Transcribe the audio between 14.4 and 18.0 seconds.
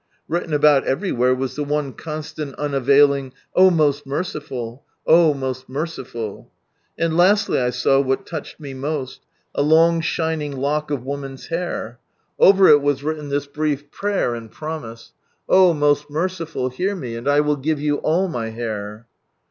promise,—" Oh most merciful, hear me, and I will give you